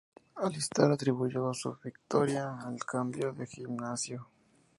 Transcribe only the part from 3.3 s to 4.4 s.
de gimnasio.